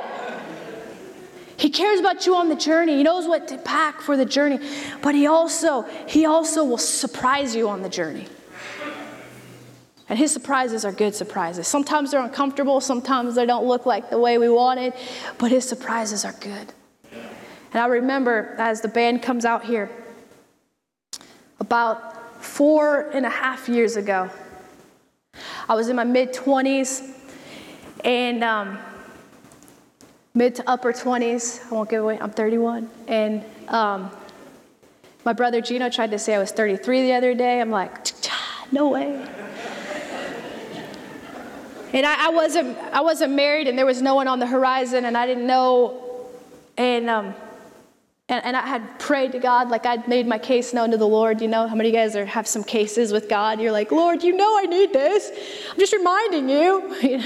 [1.57, 2.97] He cares about you on the journey.
[2.97, 4.59] He knows what to pack for the journey,
[5.01, 8.27] but he also he also will surprise you on the journey.
[10.07, 11.67] And his surprises are good surprises.
[11.67, 14.93] Sometimes they're uncomfortable, sometimes they don't look like the way we wanted,
[15.39, 16.71] but his surprises are good.
[17.73, 19.89] And I remember as the band comes out here,
[21.61, 24.29] about four and a half years ago.
[25.69, 27.07] I was in my mid 20s
[28.03, 28.79] and um,
[30.33, 31.71] mid to upper 20s.
[31.71, 32.89] I won't give away, I'm 31.
[33.07, 34.09] And um,
[35.23, 37.61] my brother Gino tried to say I was 33 the other day.
[37.61, 38.07] I'm like,
[38.71, 39.23] no way.
[41.93, 45.05] and I, I, wasn't, I wasn't married and there was no one on the horizon
[45.05, 46.27] and I didn't know.
[46.75, 47.35] And um,
[48.31, 51.07] and, and I had prayed to God, like I'd made my case known to the
[51.07, 51.41] Lord.
[51.41, 53.59] You know, how many of you guys are, have some cases with God?
[53.59, 55.29] You're like, Lord, you know I need this.
[55.69, 56.95] I'm just reminding you.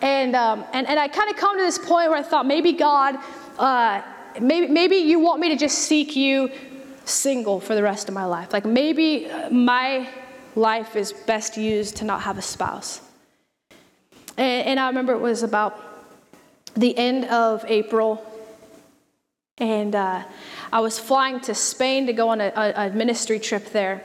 [0.00, 2.72] and, um, and, and I kind of come to this point where I thought maybe
[2.72, 3.16] God,
[3.58, 4.02] uh,
[4.40, 6.52] maybe, maybe you want me to just seek you
[7.04, 8.52] single for the rest of my life.
[8.52, 10.08] Like maybe my
[10.54, 13.00] life is best used to not have a spouse.
[14.36, 15.76] And, and I remember it was about
[16.76, 18.29] the end of April
[19.60, 20.24] and uh,
[20.72, 24.02] I was flying to Spain to go on a, a, ministry trip there.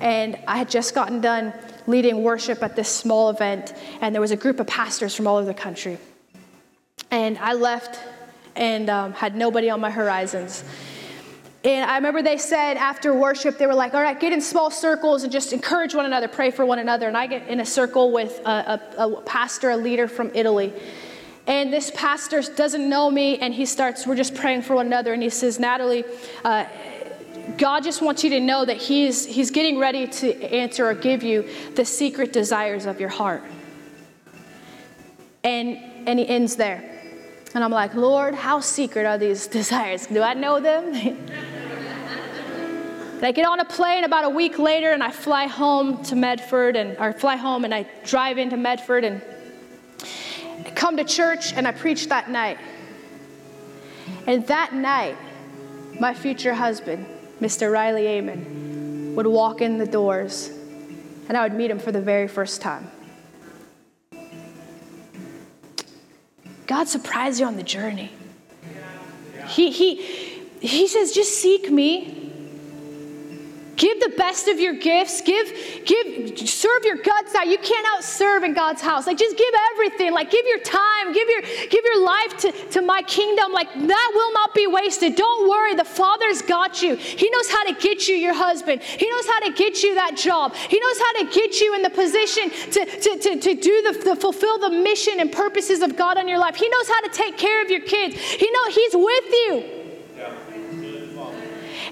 [0.00, 1.52] And I had just gotten done
[1.86, 5.36] leading worship at this small event, and there was a group of pastors from all
[5.36, 5.98] over the country.
[7.10, 7.98] And I left
[8.54, 10.64] and um, had nobody on my horizons.
[11.64, 14.70] And I remember they said after worship, they were like, all right, get in small
[14.70, 17.06] circles and just encourage one another, pray for one another.
[17.06, 20.72] And I get in a circle with a, a, a pastor, a leader from Italy.
[21.46, 25.12] And this pastor doesn't know me, and he starts, we're just praying for one another,
[25.12, 26.04] and he says, Natalie,
[26.44, 26.66] uh,
[27.58, 31.22] God just wants you to know that he's, he's getting ready to answer or give
[31.22, 33.42] you the secret desires of your heart.
[35.42, 35.76] And,
[36.06, 36.88] and he ends there.
[37.54, 40.06] And I'm like, Lord, how secret are these desires?
[40.06, 41.18] Do I know them?
[43.24, 46.74] I get on a plane about a week later and I fly home to Medford
[46.74, 49.22] and or fly home and I drive into Medford and
[50.82, 52.58] come to church and I preached that night.
[54.26, 55.16] And that night,
[56.00, 57.06] my future husband,
[57.40, 57.72] Mr.
[57.72, 60.50] Riley Amon, would walk in the doors
[61.28, 62.90] and I would meet him for the very first time.
[66.66, 68.10] God surprised you on the journey.
[69.46, 69.96] He, he,
[70.58, 72.21] he says, just seek me.
[73.76, 75.22] Give the best of your gifts.
[75.22, 75.46] Give,
[75.86, 77.48] give, serve your guts out.
[77.48, 79.06] You can't outserve in God's house.
[79.06, 80.12] Like just give everything.
[80.12, 83.52] Like give your time, give your give your life to, to my kingdom.
[83.52, 85.16] Like that will not be wasted.
[85.16, 85.74] Don't worry.
[85.74, 86.96] The Father's got you.
[86.96, 88.82] He knows how to get you your husband.
[88.82, 90.54] He knows how to get you that job.
[90.54, 94.04] He knows how to get you in the position to, to, to, to do the,
[94.04, 96.56] to fulfill the mission and purposes of God on your life.
[96.56, 98.16] He knows how to take care of your kids.
[98.16, 99.81] He know He's with you.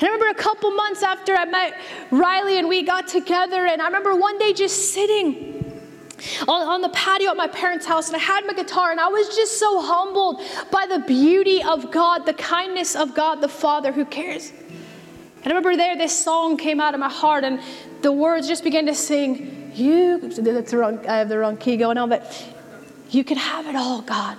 [0.00, 1.78] And I remember a couple months after I met
[2.10, 5.58] Riley and we got together, and I remember one day just sitting
[6.48, 9.08] on, on, the patio at my parents' house, and I had my guitar, and I
[9.08, 10.40] was just so humbled
[10.70, 14.50] by the beauty of God, the kindness of God, the Father who cares.
[14.50, 17.60] And I remember there, this song came out of my heart, and
[18.00, 21.76] the words just began to sing, You, that's the wrong, I have the wrong key
[21.76, 22.46] going on, but
[23.10, 24.38] you can have it all, God.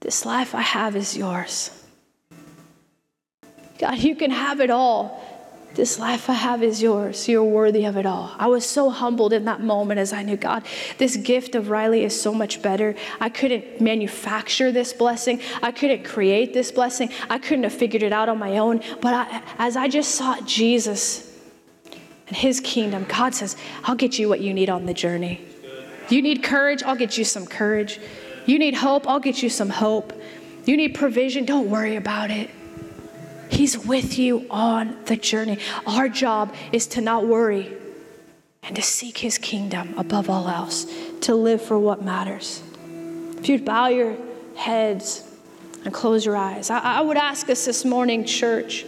[0.00, 1.70] This life I have is yours.
[3.78, 5.22] God, you can have it all.
[5.76, 7.28] This life I have is yours.
[7.28, 8.34] You're worthy of it all.
[8.38, 10.64] I was so humbled in that moment as I knew, God,
[10.96, 12.94] this gift of Riley is so much better.
[13.20, 15.38] I couldn't manufacture this blessing.
[15.62, 17.10] I couldn't create this blessing.
[17.28, 18.80] I couldn't have figured it out on my own.
[19.02, 21.30] But I, as I just sought Jesus
[22.28, 23.54] and his kingdom, God says,
[23.84, 25.44] I'll get you what you need on the journey.
[26.08, 28.00] You need courage, I'll get you some courage.
[28.46, 30.14] You need hope, I'll get you some hope.
[30.64, 32.48] You need provision, don't worry about it.
[33.48, 35.58] He's with you on the journey.
[35.86, 37.72] Our job is to not worry
[38.62, 40.86] and to seek His kingdom above all else,
[41.22, 42.62] to live for what matters.
[43.38, 44.16] If you'd bow your
[44.56, 45.22] heads
[45.84, 48.84] and close your eyes, I, I would ask us this morning, church,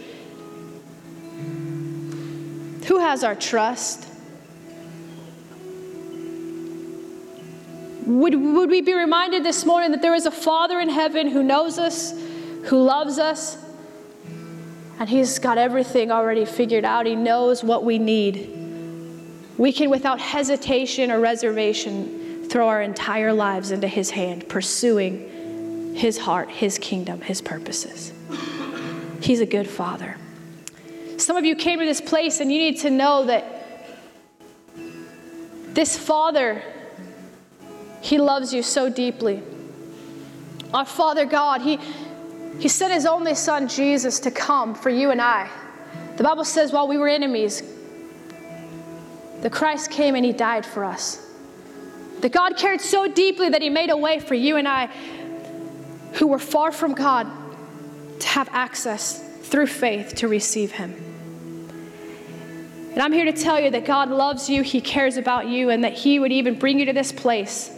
[2.87, 4.07] who has our trust?
[8.05, 11.43] Would, would we be reminded this morning that there is a Father in heaven who
[11.43, 12.11] knows us,
[12.65, 13.57] who loves us,
[14.99, 17.05] and He's got everything already figured out.
[17.05, 18.55] He knows what we need.
[19.57, 26.17] We can, without hesitation or reservation, throw our entire lives into His hand, pursuing His
[26.17, 28.13] heart, His kingdom, His purposes.
[29.21, 30.17] He's a good Father.
[31.17, 33.55] Some of you came to this place and you need to know that
[35.73, 36.61] this Father,
[38.01, 39.41] He loves you so deeply.
[40.73, 41.79] Our Father God, He
[42.59, 45.49] he sent his only son, Jesus, to come for you and I.
[46.17, 47.63] The Bible says, while we were enemies,
[49.41, 51.25] the Christ came and he died for us.
[52.19, 54.87] That God cared so deeply that he made a way for you and I,
[56.13, 57.27] who were far from God,
[58.19, 60.93] to have access through faith to receive him.
[62.91, 65.85] And I'm here to tell you that God loves you, He cares about you, and
[65.85, 67.71] that He would even bring you to this place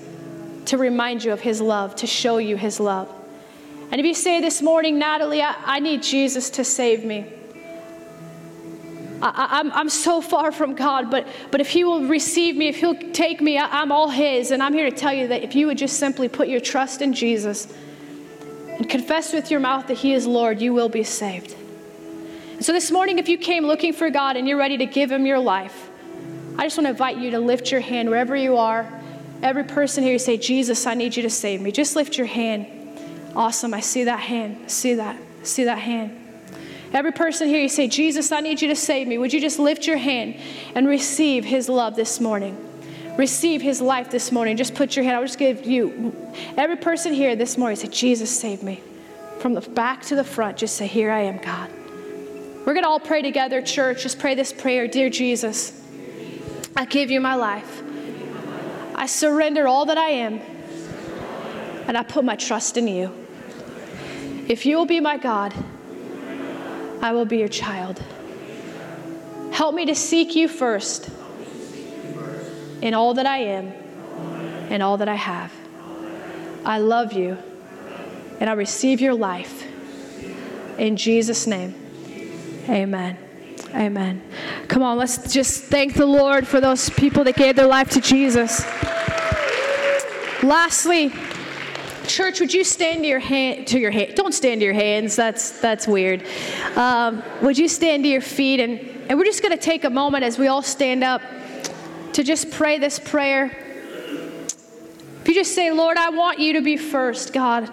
[0.66, 3.08] to remind you of His love, to show you His love.
[3.92, 7.26] And if you say this morning, Natalie, I, I need Jesus to save me.
[9.22, 12.70] I, am I'm, I'm so far from God, but, but if He will receive me,
[12.70, 14.52] if He'll take me, I, I'm all His.
[14.52, 17.02] And I'm here to tell you that if you would just simply put your trust
[17.02, 17.72] in Jesus
[18.70, 21.56] and confess with your mouth that He is Lord, you will be saved.
[22.62, 25.26] So this morning, if you came looking for God and you're ready to give Him
[25.26, 25.90] your life,
[26.58, 28.90] I just want to invite you to lift your hand wherever you are.
[29.44, 31.72] Every person here, you say, Jesus, I need you to save me.
[31.74, 32.81] Just lift your hand.
[33.36, 33.74] Awesome.
[33.74, 34.60] I see that hand.
[34.66, 35.16] I see that.
[35.16, 36.18] I see that hand.
[36.94, 39.18] Every person here, you say, Jesus, I need you to save me.
[39.18, 40.36] Would you just lift your hand
[40.76, 42.58] and receive his love this morning?
[43.18, 44.58] Receive his life this morning.
[44.58, 45.18] Just put your hand.
[45.18, 46.16] I'll just give you,
[46.58, 48.82] every person here this morning, say, Jesus, save me.
[49.40, 51.70] From the back to the front, just say, Here I am, God.
[52.66, 54.04] We're going to all pray together, church.
[54.04, 55.82] Just pray this prayer Dear Jesus,
[56.76, 57.82] I give you my life.
[58.94, 60.42] I surrender all that I am,
[61.88, 63.21] and I put my trust in you.
[64.52, 65.54] If you will be my God,
[67.02, 68.04] I will be your child.
[69.54, 71.10] Help me to seek you first
[72.82, 73.72] in all that I am
[74.70, 75.54] and all that I have.
[76.66, 77.38] I love you
[78.42, 79.66] and I receive your life.
[80.78, 81.74] In Jesus' name,
[82.68, 83.18] amen.
[83.74, 84.22] Amen.
[84.68, 88.02] Come on, let's just thank the Lord for those people that gave their life to
[88.02, 88.66] Jesus.
[90.44, 91.14] Lastly,
[92.08, 94.16] Church, would you stand to your hand to your hand?
[94.16, 95.16] Don't stand to your hands.
[95.16, 96.26] That's that's weird.
[96.76, 98.80] Um, would you stand to your feet and
[99.10, 101.22] and we're just going to take a moment as we all stand up
[102.14, 103.46] to just pray this prayer.
[103.46, 107.70] If you just say, Lord, I want you to be first, God,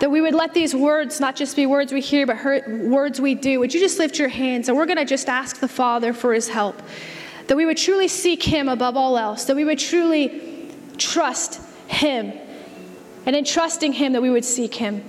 [0.00, 3.34] that we would let these words not just be words we hear, but words we
[3.34, 3.60] do.
[3.60, 6.34] Would you just lift your hands and we're going to just ask the Father for
[6.34, 6.82] his help?
[7.48, 12.32] That we would truly seek him above all else, that we would truly trust him
[13.26, 15.04] and in trusting Him that we would seek Him.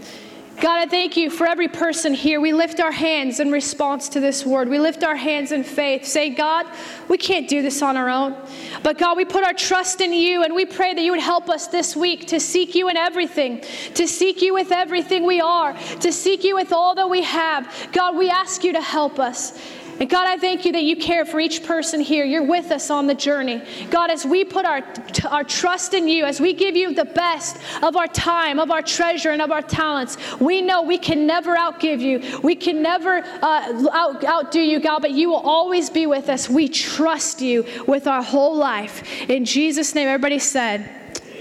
[0.60, 2.42] God, I thank you for every person here.
[2.42, 4.68] We lift our hands in response to this word.
[4.70, 6.66] We lift our hands in faith, say, God,
[7.08, 8.36] we can't do this on our own.
[8.82, 11.48] But God, we put our trust in you and we pray that you would help
[11.48, 13.64] us this week to seek you in everything,
[13.94, 17.90] to seek you with everything we are, to seek you with all that we have.
[17.92, 19.60] God, we ask you to help us.
[20.00, 22.24] And God, I thank you that you care for each person here.
[22.24, 23.62] You're with us on the journey.
[23.90, 24.84] God, as we put our,
[25.30, 28.82] our trust in you, as we give you the best of our time, of our
[28.82, 32.40] treasure, and of our talents, we know we can never outgive you.
[32.42, 36.48] We can never uh, out, outdo you, God, but you will always be with us.
[36.50, 39.04] We trust you with our whole life.
[39.30, 40.90] In Jesus' name, everybody said,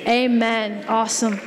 [0.07, 0.85] Amen.
[0.87, 1.41] Awesome.